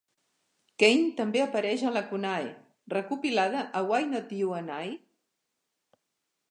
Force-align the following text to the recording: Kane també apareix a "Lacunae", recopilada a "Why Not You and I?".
Kane 0.83 1.11
també 1.19 1.43
apareix 1.43 1.83
a 1.89 1.91
"Lacunae", 1.97 2.49
recopilada 2.95 3.63
a 3.81 3.83
"Why 3.93 4.09
Not 4.15 4.35
You 4.39 4.61
and 4.63 4.77
I?". 4.89 4.95